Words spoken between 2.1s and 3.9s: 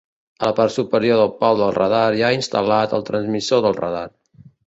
hi ha instal·lat el transmissor del